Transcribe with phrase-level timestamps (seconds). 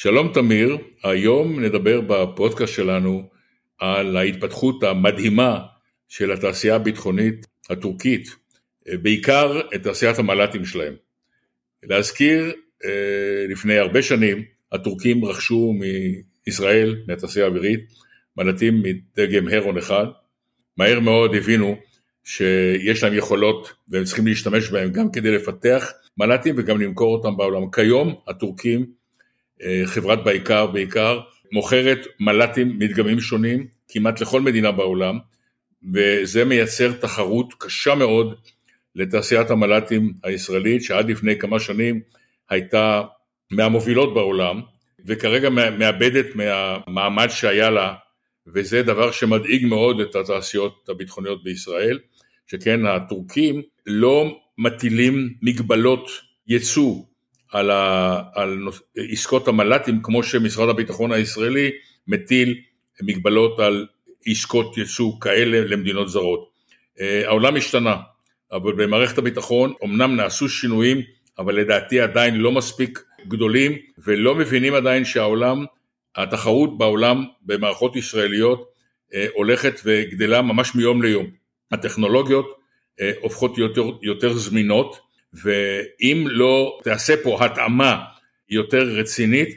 [0.00, 3.28] שלום תמיר, היום נדבר בפודקאסט שלנו
[3.78, 5.60] על ההתפתחות המדהימה
[6.08, 8.28] של התעשייה הביטחונית הטורקית,
[9.02, 10.94] בעיקר את תעשיית המל"טים שלהם.
[11.82, 12.52] להזכיר,
[12.84, 15.74] אה, לפני הרבה שנים הטורקים רכשו
[16.46, 17.80] מישראל, מהתעשייה האווירית,
[18.36, 20.06] מל"טים מדגם הרון אחד,
[20.76, 21.76] מהר מאוד הבינו
[22.24, 27.70] שיש להם יכולות והם צריכים להשתמש בהם גם כדי לפתח מל"טים וגם למכור אותם בעולם.
[27.70, 28.97] כיום הטורקים,
[29.84, 31.20] חברת בעיקר בעיקר,
[31.52, 35.18] מוכרת מל"טים מדגמים שונים כמעט לכל מדינה בעולם
[35.94, 38.34] וזה מייצר תחרות קשה מאוד
[38.94, 42.00] לתעשיית המל"טים הישראלית שעד לפני כמה שנים
[42.50, 43.02] הייתה
[43.50, 44.60] מהמובילות בעולם
[45.06, 47.94] וכרגע מאבדת מהמעמד שהיה לה
[48.46, 51.98] וזה דבר שמדאיג מאוד את התעשיות הביטחוניות בישראל,
[52.46, 56.10] שכן הטורקים לא מטילים מגבלות
[56.46, 57.02] ייצוא
[57.52, 58.58] על, ה, על
[58.96, 61.70] עסקות המל"טים כמו שמשרד הביטחון הישראלי
[62.08, 62.60] מטיל
[63.02, 63.86] מגבלות על
[64.26, 66.50] עסקות ייצוא כאלה למדינות זרות.
[67.00, 67.96] אה, העולם השתנה,
[68.52, 71.02] אבל במערכת הביטחון אמנם נעשו שינויים,
[71.38, 75.64] אבל לדעתי עדיין לא מספיק גדולים ולא מבינים עדיין שהעולם
[76.16, 78.68] התחרות בעולם במערכות ישראליות
[79.14, 81.26] אה, הולכת וגדלה ממש מיום ליום.
[81.72, 82.58] הטכנולוגיות
[83.00, 88.04] אה, הופכות יותר, יותר זמינות ואם לא תעשה פה התאמה
[88.50, 89.48] יותר רצינית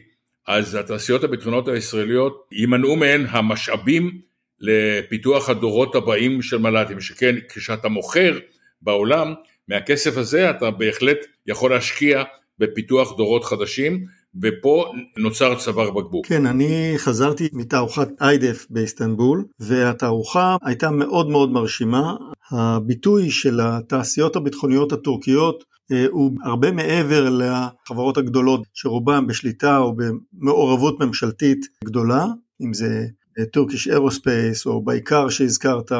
[0.48, 4.22] אז התעשיות הביטחונות הישראליות יימנעו מהן המשאבים
[4.60, 8.40] לפיתוח הדורות הבאים של מל"טים, שכן כשאתה מוכר
[8.82, 9.34] בעולם
[9.68, 12.24] מהכסף הזה אתה בהחלט יכול להשקיע
[12.60, 14.06] בפיתוח דורות חדשים
[14.42, 14.86] ופה
[15.18, 16.26] נוצר צוואר בקבוק.
[16.26, 22.16] כן, אני חזרתי מתערוכת איידף באיסטנבול, והתערוכה הייתה מאוד מאוד מרשימה.
[22.52, 31.00] הביטוי של התעשיות הביטחוניות הטורקיות אה, הוא הרבה מעבר לחברות הגדולות שרובן בשליטה או במעורבות
[31.00, 32.26] ממשלתית גדולה,
[32.62, 33.06] אם זה
[33.54, 35.92] טורקיש אירוספייס או בעיקר שהזכרת,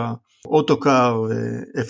[0.46, 1.24] אוטוקר,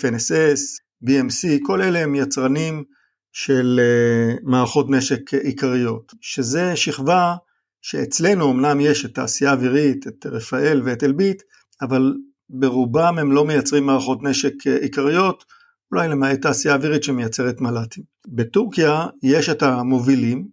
[0.00, 0.60] FNSS,
[1.04, 2.84] BMC, כל אלה הם יצרנים
[3.32, 7.36] של אה, מערכות נשק עיקריות, שזה שכבה
[7.82, 11.42] שאצלנו אמנם יש את תעשייה אווירית, את רפאל ואת אלביט,
[11.82, 12.14] אבל
[12.50, 15.44] ברובם הם לא מייצרים מערכות נשק אה, עיקריות,
[15.92, 18.04] אולי למעט תעשייה אווירית שמייצרת מל"טים.
[18.28, 20.48] בטורקיה יש את המובילים,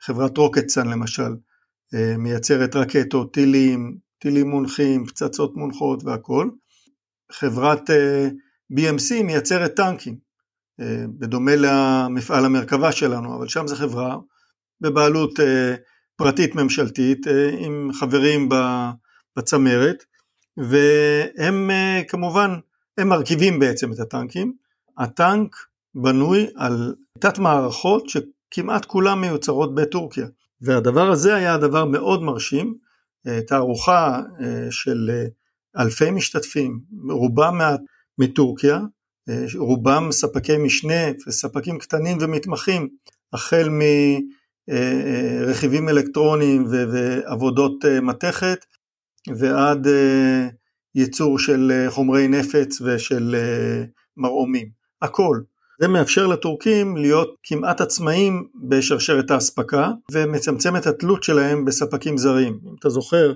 [0.00, 1.34] חברת רוקטסן למשל,
[1.94, 6.50] אה, מייצרת רקטות, טילים, טילים מונחים, פצצות מונחות והכל.
[7.32, 7.90] חברת
[8.72, 10.23] BMC מייצרת טנקים.
[10.80, 14.16] אה, בדומה למפעל המרכבה שלנו, אבל שם זו חברה
[14.80, 15.74] בבעלות אה,
[16.16, 18.48] פרטית ממשלתית אה, עם חברים
[19.36, 20.04] בצמרת
[20.56, 21.70] והם
[22.08, 22.50] כמובן,
[22.98, 24.52] הם מרכיבים בעצם את הטנקים.
[24.98, 25.56] הטנק
[25.94, 30.26] בנוי על תת מערכות שכמעט כולן מיוצרות בטורקיה
[30.60, 32.74] והדבר הזה היה דבר מאוד מרשים,
[33.46, 34.20] תערוכה
[34.70, 35.10] של
[35.78, 36.80] אלפי משתתפים,
[37.10, 37.58] רובם
[38.18, 38.80] מטורקיה,
[39.56, 42.88] רובם ספקי משנה וספקים קטנים ומתמחים,
[43.32, 43.68] החל
[44.68, 48.64] מרכיבים אלקטרוניים ועבודות אה, מתכת
[49.36, 50.48] ועד אה,
[50.94, 53.36] ייצור של אה, חומרי נפץ ושל
[54.16, 54.68] מרעומים,
[55.02, 55.40] הכל.
[55.80, 62.58] זה מאפשר לטורקים להיות כמעט עצמאים בשרשרת האספקה ומצמצם את התלות שלהם בספקים זרים.
[62.64, 63.32] אם אתה זוכר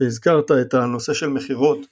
[0.00, 1.86] והזכרת את הנושא של מכירות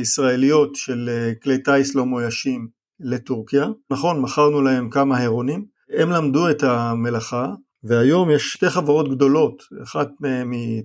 [0.00, 1.10] ישראליות של
[1.42, 2.68] כלי טיס לא מאוישים
[3.00, 3.66] לטורקיה.
[3.90, 5.66] נכון, מכרנו להם כמה הרונים,
[5.98, 10.82] הם למדו את המלאכה, והיום יש שתי חברות גדולות, אחת מהן היא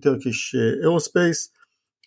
[0.83, 1.53] אירוספייס,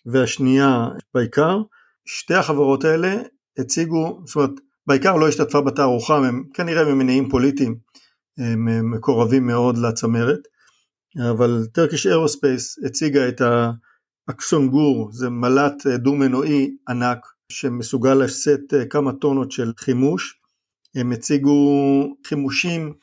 [0.05, 1.57] והשנייה בעיקר.
[2.05, 3.15] שתי החברות האלה
[3.57, 4.51] הציגו, זאת אומרת,
[4.87, 7.77] בעיקר לא השתתפה בתערוכה, הם כנראה ממניעים פוליטיים,
[8.37, 10.39] הם מקורבים מאוד לצמרת,
[11.31, 13.41] אבל טרקיש אירוספייס הציגה את
[14.29, 20.39] האקסונגור, זה מל"ט דו-מנועי ענק, שמסוגל לשאת אה, כמה טונות של חימוש.
[20.95, 22.93] הם הציגו חימושים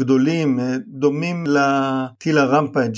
[0.00, 2.94] גדולים, אה, דומים לטיל הרמפאג'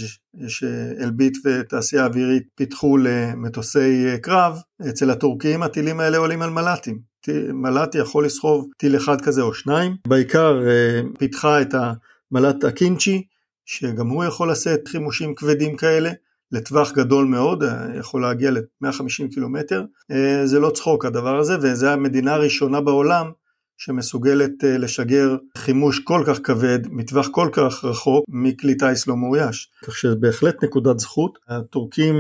[0.48, 7.16] שאלביט ותעשייה אווירית פיתחו למטוסי אה, קרב, אצל הטורקים הטילים האלה עולים על מל"טים.
[7.52, 10.60] מל"ט יכול לסחוב טיל אחד כזה או שניים, בעיקר
[11.18, 13.22] פיתחה את המל"ט הקינצ'י,
[13.64, 16.10] שגם הוא יכול לשאת חימושים כבדים כאלה,
[16.52, 19.84] לטווח גדול מאוד, אה, יכול להגיע ל-150 קילומטר.
[20.10, 23.30] אה, זה לא צחוק הדבר הזה, וזו המדינה הראשונה בעולם
[23.78, 29.70] שמסוגלת אה, לשגר חימוש כל כך כבד מטווח כל כך רחוק מכלי טיס לא מאויש.
[29.84, 31.38] כך שבהחלט נקודת זכות.
[31.48, 32.14] הטורקים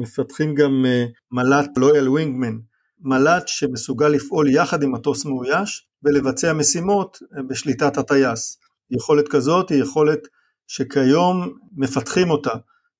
[0.00, 0.84] מפתחים גם
[1.32, 2.58] מל"ט לויאל ווינגמן,
[3.00, 7.18] מל"ט שמסוגל לפעול יחד עם מטוס מאויש ולבצע משימות
[7.48, 8.58] בשליטת הטייס.
[8.90, 10.18] יכולת כזאת היא יכולת
[10.66, 12.52] שכיום מפתחים אותה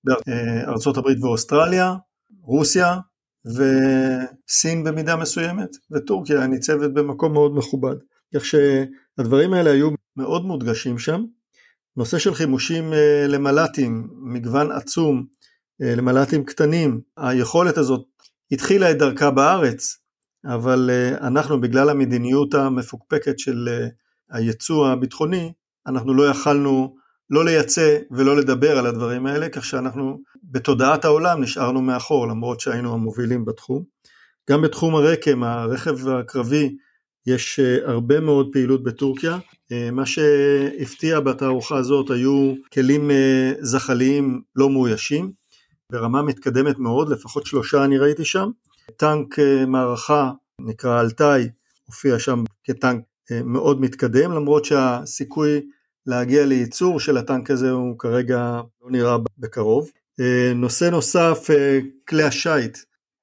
[0.04, 1.94] בארצות הברית ואוסטרליה,
[2.42, 2.96] רוסיה
[3.46, 7.96] וסין במידה מסוימת, וטורקיה ניצבת במקום מאוד מכובד.
[8.34, 11.24] כך שהדברים האלה היו מאוד מודגשים שם.
[11.96, 15.24] נושא של חימושים אה, למל"טים, מגוון עצום,
[15.82, 18.06] אה, למל"טים קטנים, היכולת הזאת
[18.52, 19.96] התחילה את דרכה בארץ,
[20.44, 23.68] אבל אה, אנחנו בגלל המדיניות המפוקפקת של
[24.30, 25.52] הייצוא הביטחוני,
[25.86, 26.96] אנחנו לא יכלנו
[27.30, 32.94] לא לייצא ולא לדבר על הדברים האלה, כך שאנחנו בתודעת העולם נשארנו מאחור, למרות שהיינו
[32.94, 33.82] המובילים בתחום.
[34.50, 36.76] גם בתחום הרקם, הרכב הקרבי,
[37.26, 39.38] יש אה, הרבה מאוד פעילות בטורקיה.
[39.72, 45.32] אה, מה שהפתיע בתערוכה הזאת היו כלים אה, זחליים לא מאוישים,
[45.92, 48.50] ברמה מתקדמת מאוד, לפחות שלושה אני ראיתי שם.
[48.96, 51.48] טנק מערכה נקרא אלטאי,
[51.86, 53.00] הופיע שם כטנק
[53.44, 55.60] מאוד מתקדם, למרות שהסיכוי
[56.06, 59.90] להגיע לייצור של הטנק הזה הוא כרגע לא נראה בקרוב.
[60.54, 61.46] נושא נוסף,
[62.08, 62.78] כלי השיט.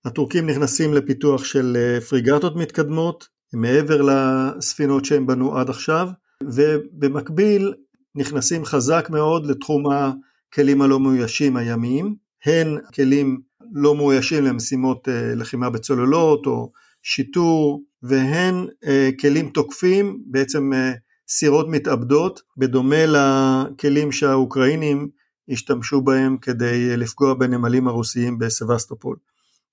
[0.05, 1.77] הטורקים נכנסים לפיתוח של
[2.09, 6.09] פריגטות מתקדמות, מעבר לספינות שהם בנו עד עכשיו,
[6.43, 7.73] ובמקביל
[8.15, 13.41] נכנסים חזק מאוד לתחום הכלים הלא מאוישים הימיים, הן כלים
[13.73, 16.71] לא מאוישים למשימות אה, לחימה בצוללות או
[17.03, 20.91] שיטור, והן אה, כלים תוקפים, בעצם אה,
[21.27, 25.09] סירות מתאבדות, בדומה לכלים שהאוקראינים
[25.49, 29.15] השתמשו בהם כדי לפגוע בנמלים הרוסיים בסבסטופול.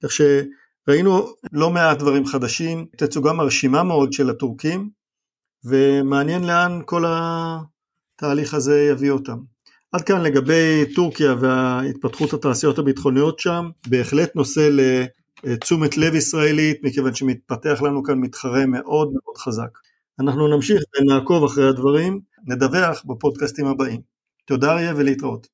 [0.03, 0.11] כך
[0.89, 4.91] ראינו לא מעט דברים חדשים, תצוגה מרשימה מאוד של הטורקים,
[5.65, 9.39] ומעניין לאן כל התהליך הזה יביא אותם.
[9.93, 14.69] עד כאן לגבי טורקיה והתפתחות התעשיות הביטחוניות שם, בהחלט נושא
[15.45, 19.79] לתשומת לב ישראלית, מכיוון שמתפתח לנו כאן מתחרה מאוד מאוד חזק.
[20.21, 24.01] אנחנו נמשיך ונעקוב אחרי הדברים, נדווח בפודקאסטים הבאים.
[24.45, 25.47] תודה אריה ולהתראות.